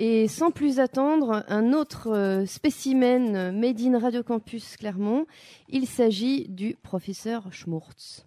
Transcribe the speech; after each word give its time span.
Et 0.00 0.28
sans 0.28 0.52
plus 0.52 0.78
attendre, 0.78 1.44
un 1.48 1.72
autre 1.72 2.12
euh, 2.12 2.46
spécimen 2.46 3.50
made 3.50 3.80
in 3.80 3.98
Radio 3.98 4.22
Campus 4.22 4.76
Clermont. 4.76 5.26
Il 5.68 5.88
s'agit 5.88 6.46
du 6.48 6.76
professeur 6.80 7.52
Schmurtz. 7.52 8.24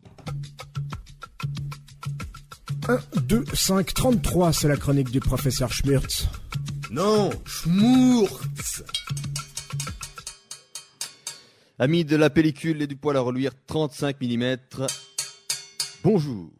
1, 2.89 2.99
2, 3.21 3.45
5, 3.53 3.93
33, 3.93 4.51
c'est 4.51 4.67
la 4.67 4.75
chronique 4.75 5.11
du 5.11 5.21
professeur 5.21 5.71
Schmurtz. 5.71 6.27
Non, 6.91 7.29
Schmurtz 7.45 8.83
Amis 11.79 12.03
de 12.03 12.17
la 12.17 12.29
pellicule 12.29 12.81
et 12.81 12.87
du 12.87 12.97
poil 12.97 13.15
à 13.15 13.21
reluire 13.21 13.53
35 13.67 14.19
mm, 14.19 14.57
bonjour. 16.03 16.51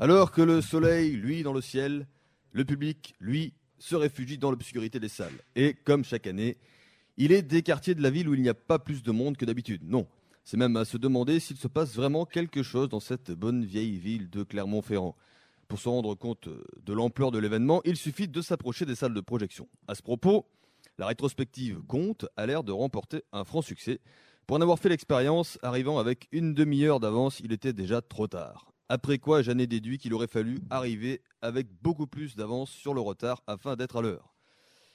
Alors 0.00 0.32
que 0.32 0.42
le 0.42 0.60
soleil, 0.60 1.12
lui, 1.12 1.44
dans 1.44 1.52
le 1.52 1.60
ciel, 1.60 2.08
le 2.50 2.64
public, 2.64 3.14
lui, 3.20 3.54
se 3.78 3.96
réfugie 3.96 4.38
dans 4.38 4.50
l'obscurité 4.50 5.00
des 5.00 5.08
salles. 5.08 5.38
Et 5.54 5.74
comme 5.74 6.04
chaque 6.04 6.26
année, 6.26 6.56
il 7.16 7.32
est 7.32 7.42
des 7.42 7.62
quartiers 7.62 7.94
de 7.94 8.02
la 8.02 8.10
ville 8.10 8.28
où 8.28 8.34
il 8.34 8.42
n'y 8.42 8.48
a 8.48 8.54
pas 8.54 8.78
plus 8.78 9.02
de 9.02 9.10
monde 9.10 9.36
que 9.36 9.44
d'habitude. 9.44 9.82
Non, 9.84 10.06
c'est 10.44 10.56
même 10.56 10.76
à 10.76 10.84
se 10.84 10.96
demander 10.96 11.40
s'il 11.40 11.56
se 11.56 11.68
passe 11.68 11.94
vraiment 11.94 12.24
quelque 12.24 12.62
chose 12.62 12.88
dans 12.88 13.00
cette 13.00 13.32
bonne 13.32 13.64
vieille 13.64 13.98
ville 13.98 14.30
de 14.30 14.42
Clermont-Ferrand. 14.42 15.16
Pour 15.68 15.80
se 15.80 15.88
rendre 15.88 16.14
compte 16.14 16.48
de 16.48 16.92
l'ampleur 16.92 17.32
de 17.32 17.38
l'événement, 17.38 17.80
il 17.84 17.96
suffit 17.96 18.28
de 18.28 18.40
s'approcher 18.40 18.86
des 18.86 18.94
salles 18.94 19.14
de 19.14 19.20
projection. 19.20 19.68
À 19.88 19.94
ce 19.94 20.02
propos, 20.02 20.46
la 20.98 21.06
rétrospective 21.06 21.80
Compte 21.88 22.26
a 22.36 22.46
l'air 22.46 22.62
de 22.62 22.72
remporter 22.72 23.22
un 23.32 23.44
franc 23.44 23.62
succès. 23.62 24.00
Pour 24.46 24.56
en 24.56 24.60
avoir 24.60 24.78
fait 24.78 24.88
l'expérience, 24.88 25.58
arrivant 25.62 25.98
avec 25.98 26.28
une 26.30 26.54
demi-heure 26.54 27.00
d'avance, 27.00 27.40
il 27.40 27.52
était 27.52 27.72
déjà 27.72 28.00
trop 28.00 28.28
tard. 28.28 28.72
Après 28.88 29.18
quoi, 29.18 29.42
j'en 29.42 29.58
ai 29.58 29.66
déduit 29.66 29.98
qu'il 29.98 30.14
aurait 30.14 30.28
fallu 30.28 30.60
arriver 30.70 31.20
avec 31.42 31.66
beaucoup 31.82 32.06
plus 32.06 32.36
d'avance 32.36 32.70
sur 32.70 32.94
le 32.94 33.00
retard 33.00 33.42
afin 33.48 33.74
d'être 33.74 33.96
à 33.96 34.02
l'heure. 34.02 34.34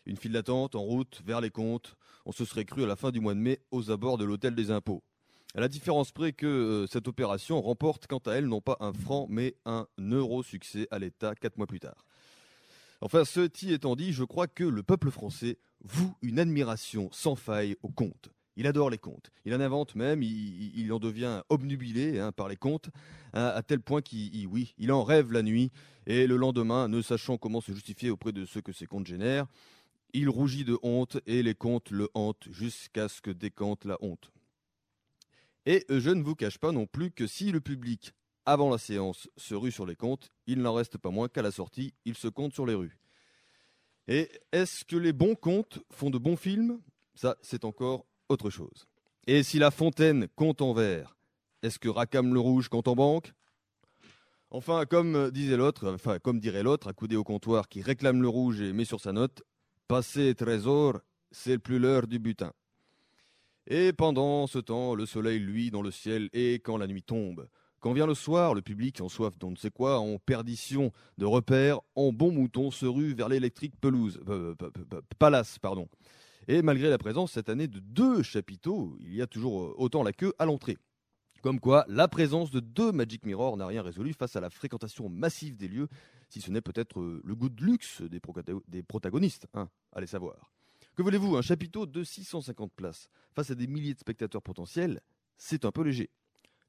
Une 0.06 0.16
file 0.16 0.32
d'attente 0.32 0.76
en 0.76 0.82
route 0.82 1.22
vers 1.26 1.42
les 1.42 1.50
comptes, 1.50 1.96
on 2.26 2.32
se 2.32 2.46
serait 2.46 2.66
cru 2.66 2.84
à 2.84 2.88
la 2.88 2.96
fin 2.96 3.12
du 3.12 3.20
mois 3.20 3.34
de 3.34 3.40
mai 3.40 3.60
aux 3.70 3.92
abords 3.92 4.18
de 4.18 4.24
l'hôtel 4.24 4.56
des 4.56 4.72
impôts. 4.72 5.04
À 5.56 5.60
la 5.60 5.68
différence 5.68 6.14
près 6.14 6.32
que 6.32 6.48
euh, 6.48 6.88
cette 6.88 7.10
opération 7.10 7.62
remporte 7.62 8.08
quant 8.08 8.20
à 8.20 8.32
elle 8.32 8.48
non 8.48 8.62
pas 8.62 8.78
un 8.80 8.94
franc 8.94 9.28
mais 9.30 9.56
un 9.66 9.86
euro 10.00 10.44
succès 10.44 10.88
à 10.92 10.98
l'État 10.98 11.36
quatre 11.36 11.58
mois 11.58 11.68
plus 11.68 11.82
tard. 11.82 12.06
Enfin, 13.02 13.26
ceci 13.26 13.74
étant 13.74 13.98
dit, 13.98 14.14
je 14.14 14.24
crois 14.24 14.48
que 14.48 14.64
le 14.64 14.84
peuple 14.84 15.12
français 15.12 15.58
voue 15.84 16.16
une 16.22 16.40
admiration 16.40 17.10
sans 17.12 17.36
faille 17.36 17.76
aux 17.84 17.90
comptes. 17.90 18.30
Il 18.58 18.68
adore 18.68 18.90
les 18.90 18.98
contes. 18.98 19.32
Il 19.46 19.54
en 19.54 19.60
invente 19.62 19.96
même, 19.96 20.22
il, 20.24 20.92
en 20.92 21.00
devient 21.00 21.42
obnubilé 21.50 22.20
hein, 22.20 22.32
par 22.32 22.50
les 22.50 22.58
contes, 22.58 22.90
hein, 23.34 23.46
à 23.48 23.64
tel 23.64 23.80
point 23.80 24.02
qu'il 24.02 24.92
en 24.92 25.04
rêve 25.04 25.32
la 25.32 25.42
nuit, 25.42 25.72
et 26.06 26.28
le 26.28 26.36
lendemain, 26.36 26.88
ne 26.88 27.02
sachant 27.02 27.38
comment 27.38 27.62
se 27.62 27.72
justifier 27.72 28.10
auprès 28.10 28.32
de 28.32 28.46
ceux 28.46 28.62
que 28.62 28.74
ces 28.74 28.88
contes 28.88 29.08
génèrent, 29.08 29.48
il 30.14 30.28
rougit 30.30 30.66
de 30.66 30.78
honte, 30.84 31.18
et 31.26 31.42
les 31.44 31.56
contes 31.56 31.92
le 31.92 32.10
hantent 32.14 32.48
jusqu'à 32.52 33.08
ce 33.08 33.22
que 33.22 33.32
décante 33.32 33.86
la 33.86 33.98
honte. 34.02 34.32
Et 35.66 35.86
je 35.90 36.10
ne 36.10 36.24
vous 36.24 36.36
cache 36.36 36.58
pas 36.58 36.72
non 36.72 36.88
plus 36.88 37.12
que 37.12 37.28
si 37.28 37.52
le 37.52 37.62
public, 37.62 38.14
avant 38.46 38.70
la 38.70 38.78
séance, 38.78 39.30
se 39.38 39.54
rue 39.54 39.72
sur 39.72 39.86
les 39.86 39.96
contes, 39.96 40.32
il 40.48 40.62
n'en 40.62 40.74
reste 40.74 40.98
pas 40.98 41.12
moins 41.12 41.30
qu'à 41.30 41.44
la 41.44 41.52
sortie, 41.52 41.94
il 42.04 42.16
se 42.16 42.28
compte 42.28 42.54
sur 42.54 42.66
les 42.66 42.74
rues. 42.74 42.98
Et 44.08 44.30
est-ce 44.52 44.84
que 44.84 44.96
les 44.96 45.14
bons 45.14 45.36
contes 45.36 45.80
font 45.92 46.10
de 46.10 46.18
bons 46.18 46.36
films? 46.36 46.82
Ça, 47.14 47.38
c'est 47.42 47.66
encore 47.66 48.06
autre 48.32 48.50
chose. 48.50 48.88
Et 49.28 49.44
si 49.44 49.60
La 49.60 49.70
Fontaine 49.70 50.28
compte 50.36 50.62
en 50.62 50.74
vert, 50.74 51.16
est-ce 51.62 51.78
que 51.78 51.90
Racam 51.90 52.34
le 52.34 52.40
Rouge 52.40 52.70
compte 52.70 52.88
en 52.88 52.96
banque? 52.96 53.34
Enfin, 54.50 54.86
comme 54.86 55.32
disait 55.32 55.56
l'autre, 55.56 55.94
enfin 55.94 56.20
comme 56.20 56.40
dirait 56.40 56.64
l'autre, 56.64 56.90
accoudé 56.90 57.16
au 57.16 57.24
comptoir, 57.24 57.70
qui 57.70 57.82
réclame 57.82 58.22
le 58.22 58.28
rouge 58.28 58.60
et 58.60 58.74
met 58.74 58.84
sur 58.84 59.00
sa 59.00 59.14
note, 59.14 59.44
passer 59.88 60.36
trésor, 60.36 61.00
c'est 61.32 61.58
plus 61.58 61.80
l'heure 61.80 62.06
du 62.06 62.20
butin. 62.20 62.52
Et 63.68 63.94
pendant 63.94 64.48
ce 64.48 64.60
temps, 64.60 64.96
le 64.96 65.06
soleil 65.06 65.40
luit 65.40 65.72
dans 65.72 65.82
le 65.82 65.92
ciel, 65.92 66.30
et 66.34 66.56
quand 66.56 66.78
la 66.78 66.88
nuit 66.88 67.04
tombe, 67.04 67.48
quand 67.80 67.94
vient 67.94 68.08
le 68.08 68.14
soir, 68.14 68.54
le 68.54 68.62
public, 68.62 69.00
en 69.02 69.08
soif 69.08 69.38
d'on 69.40 69.52
ne 69.52 69.56
sait 69.56 69.72
quoi, 69.72 70.00
en 70.00 70.18
perdition 70.18 70.92
de 71.18 71.26
repères, 71.26 71.80
en 71.96 72.12
bon 72.12 72.32
mouton, 72.32 72.72
se 72.72 72.86
rue 72.86 73.14
vers 73.14 73.30
l'électrique 73.30 73.74
pelouse, 73.80 74.20
euh, 74.28 74.54
palace, 75.18 75.60
pardon. 75.60 75.88
Et 76.52 76.62
malgré 76.62 76.90
la 76.90 76.98
présence 76.98 77.32
cette 77.32 77.48
année 77.48 77.70
de 77.70 77.80
deux 77.80 78.24
chapiteaux, 78.24 78.98
il 79.00 79.16
y 79.16 79.22
a 79.22 79.26
toujours 79.26 79.64
euh, 79.64 79.74
autant 79.78 80.04
la 80.04 80.12
queue 80.12 80.34
à 80.38 80.44
l'entrée. 80.46 80.78
Comme 81.42 81.62
quoi, 81.62 81.86
la 81.88 82.10
présence 82.10 82.52
de 82.52 82.60
deux 82.60 82.92
Magic 82.92 83.26
Mirror 83.26 83.56
n'a 83.56 83.66
rien 83.66 83.82
résolu 83.82 84.12
face 84.12 84.36
à 84.36 84.42
la 84.42 84.50
fréquentation 84.50 85.08
massive 85.08 85.56
des 85.56 85.70
lieux, 85.70 85.88
si 86.28 86.42
ce 86.42 86.52
n'est 86.52 86.60
peut-être 86.60 87.00
euh, 87.00 87.22
le 87.24 87.36
goût 87.36 87.48
de 87.48 87.64
luxe 87.64 88.02
des, 88.02 88.84
protagonistes, 88.84 89.48
hein, 89.54 89.70
allez 89.94 90.08
savoir. 90.08 90.52
Que 90.98 91.02
voulez-vous, 91.02 91.38
un 91.38 91.42
chapiteau 91.42 91.86
de 91.86 92.04
650 92.04 92.74
places 92.74 93.08
face 93.34 93.50
à 93.52 93.56
des 93.56 93.68
milliers 93.68 93.94
de 93.94 94.00
spectateurs 94.00 94.42
potentiels, 94.42 95.00
c'est 95.38 95.64
un 95.64 95.72
peu 95.72 95.84
léger. 95.84 96.10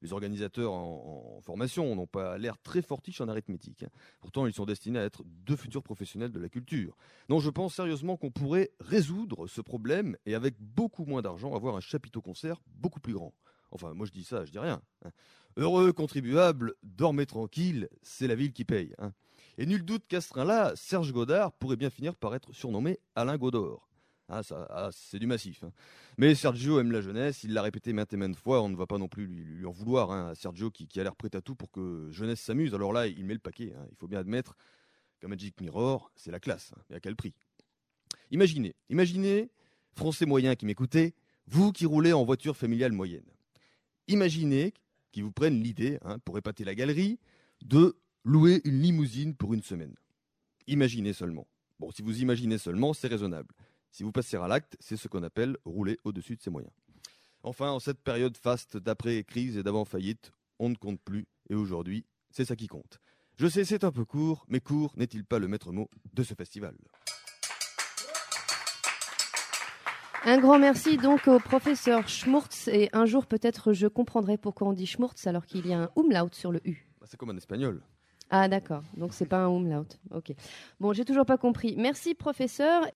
Les 0.03 0.11
organisateurs 0.11 0.73
en, 0.73 1.39
formation 1.41 1.95
n'ont 1.95 2.07
pas 2.07 2.37
l'air 2.37 2.57
très 2.61 2.81
fortiches 2.81 3.21
en 3.21 3.29
arithmétique. 3.29 3.83
Hein. 3.83 3.89
Pourtant, 4.21 4.45
ils 4.45 4.53
sont 4.53 4.65
destinés 4.65 4.99
à 4.99 5.03
être 5.03 5.23
deux 5.25 5.55
futurs 5.55 5.81
professionnels 5.81 6.31
de 6.31 6.39
la 6.39 6.49
culture. 6.49 6.95
Non, 7.29 7.39
je 7.39 7.49
pense 7.49 7.75
sérieusement 7.75 8.17
qu'on 8.17 8.29
pourrait 8.29 8.71
résoudre 8.81 9.47
ce 9.47 9.61
problème 9.61 10.17
et 10.25 10.35
avec 10.35 10.55
beaucoup 10.59 11.05
moins 11.05 11.21
d'argent 11.21 11.55
avoir 11.55 11.77
un 11.77 11.79
chapiteau 11.79 12.21
concert 12.21 12.61
beaucoup 12.75 12.99
plus 12.99 13.13
grand. 13.13 13.33
Enfin, 13.71 13.93
moi 13.93 14.05
je 14.05 14.11
dis 14.11 14.25
ça, 14.25 14.43
je 14.43 14.51
dis 14.51 14.59
rien. 14.59 14.81
Hein. 15.05 15.09
Heureux 15.55 15.93
contribuable, 15.93 16.73
dormez 16.83 17.25
tranquille, 17.25 17.87
c'est 18.01 18.27
la 18.27 18.35
ville 18.35 18.51
qui 18.51 18.65
paye. 18.65 18.93
Hein. 18.99 19.13
Et 19.57 19.65
nul 19.65 19.85
doute 19.85 20.07
qu'à 20.07 20.19
ce 20.19 20.29
train-là, 20.29 20.73
Serge 20.75 21.13
Godard 21.13 21.53
pourrait 21.53 21.77
bien 21.77 21.89
finir 21.89 22.15
par 22.15 22.35
être 22.35 22.51
surnommé 22.53 22.99
Alain 23.15 23.37
Godor. 23.37 23.87
Ah, 24.29 24.41
ah, 24.69 24.89
c'est 24.91 25.19
du 25.19 25.27
massif. 25.27 25.63
Hein. 25.63 25.71
Mais 26.17 26.33
Sergio 26.33 26.79
aime 26.79 26.91
la 26.91 27.01
jeunesse, 27.01 27.43
il 27.43 27.53
l'a 27.53 27.61
répété 27.61 27.91
maintes 27.91 28.13
et 28.13 28.17
maintes 28.17 28.37
fois, 28.37 28.61
on 28.61 28.69
ne 28.69 28.75
va 28.75 28.87
pas 28.87 28.97
non 28.97 29.07
plus 29.07 29.27
lui, 29.27 29.65
en 29.65 29.71
vouloir 29.71 30.11
hein, 30.11 30.33
Sergio 30.35 30.71
qui, 30.71 30.87
a 30.99 31.03
l'air 31.03 31.15
prêt 31.15 31.35
à 31.35 31.41
tout 31.41 31.55
pour 31.55 31.71
que 31.71 32.09
jeunesse 32.09 32.39
s'amuse. 32.39 32.73
Alors 32.73 32.93
là, 32.93 33.07
il 33.07 33.25
met 33.25 33.33
le 33.33 33.39
paquet, 33.39 33.73
hein. 33.77 33.85
il 33.91 33.97
faut 33.97 34.07
bien 34.07 34.19
admettre 34.19 34.55
qu'un 35.19 35.27
Magic 35.27 35.59
Mirror, 35.59 36.11
c'est 36.15 36.31
la 36.31 36.39
classe, 36.39 36.73
mais 36.89 36.95
à 36.95 36.99
quel 36.99 37.15
prix 37.15 37.33
Imaginez, 38.31 38.75
imaginez, 38.89 39.49
français 39.93 40.25
moyen 40.25 40.55
qui 40.55 40.65
m'écoutez, 40.65 41.13
vous 41.47 41.71
qui 41.71 41.85
roulez 41.85 42.13
en 42.13 42.23
voiture 42.23 42.55
familiale 42.55 42.93
moyenne. 42.93 43.25
Imaginez 44.07 44.73
qu'ils 45.11 45.23
vous 45.23 45.31
prennent 45.31 45.61
l'idée, 45.61 45.99
pour 46.25 46.37
épater 46.37 46.63
la 46.63 46.75
galerie, 46.75 47.19
de 47.63 47.95
louer 48.23 48.61
une 48.63 48.81
limousine 48.81 49.35
pour 49.35 49.53
une 49.53 49.61
semaine. 49.61 49.95
Imaginez 50.67 51.13
seulement. 51.13 51.47
Bon, 51.79 51.91
si 51.91 52.01
vous 52.01 52.21
imaginez 52.21 52.57
seulement, 52.57 52.93
c'est 52.93 53.07
raisonnable. 53.07 53.53
Si 53.93 54.01
vous 54.01 54.11
passez 54.11 54.37
à 54.37 54.47
l'acte, 54.47 54.75
c'est 54.79 54.97
ce 54.97 55.07
qu'on 55.07 55.21
appelle 55.21 55.55
rouler 55.65 55.99
au-dessus 56.03 56.35
de 56.35 56.41
ses 56.41 56.49
moyens. 56.49 56.73
Enfin, 57.43 57.69
en 57.69 57.79
cette 57.79 58.01
période 58.01 58.35
faste 58.35 58.75
d'après-crise 58.75 59.55
et 59.55 59.61
d'avant-faillite, 59.61 60.31
on 60.57 60.69
ne 60.69 60.75
compte 60.75 60.99
plus, 60.99 61.27
et 61.51 61.53
aujourd'hui, 61.53 62.03
c'est 62.31 62.43
ça 62.43 62.55
qui 62.55 62.65
compte. 62.65 62.99
Je 63.37 63.45
sais, 63.45 63.65
c'est 63.65 63.83
un 63.83 63.91
peu 63.91 64.03
court, 64.03 64.45
mais 64.47 64.61
court 64.61 64.93
n'est-il 64.97 65.23
pas 65.23 65.37
le 65.37 65.47
maître 65.47 65.71
mot 65.71 65.91
de 66.11 66.23
ce 66.23 66.33
festival? 66.33 66.73
Un 70.23 70.39
grand 70.39 70.57
merci 70.57 70.97
donc 70.97 71.27
au 71.27 71.37
professeur 71.37 72.09
Schmurtz, 72.09 72.67
et 72.69 72.89
un 72.93 73.05
jour 73.05 73.27
peut-être 73.27 73.73
je 73.73 73.85
comprendrai 73.85 74.39
pourquoi 74.39 74.69
on 74.69 74.73
dit 74.73 74.87
Schmurtz 74.87 75.27
alors 75.27 75.45
qu'il 75.45 75.67
y 75.67 75.73
a 75.73 75.83
un 75.83 75.89
umlaut 75.95 76.29
sur 76.31 76.51
le 76.51 76.67
U. 76.67 76.87
Bah, 76.99 77.05
c'est 77.07 77.17
comme 77.17 77.29
un 77.29 77.37
espagnol. 77.37 77.83
Ah 78.35 78.47
d'accord, 78.47 78.81
donc 78.97 79.13
c'est 79.13 79.27
pas 79.27 79.43
un 79.43 79.49
umlaut. 79.49 79.85
Ok. 80.09 80.33
Bon, 80.79 80.91
j'ai 80.91 81.05
toujours 81.05 81.25
pas 81.25 81.37
compris. 81.37 81.75
Merci 81.77 82.15
professeur. 82.15 82.87